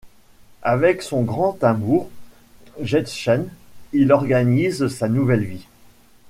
Avec 0.63 1.03
son 1.03 1.21
grand 1.21 1.63
amour, 1.63 2.09
Jettchen, 2.81 3.47
il 3.93 4.11
organise 4.11 4.87
sa 4.87 5.07
nouvelle 5.07 5.43
vie. 5.45 5.67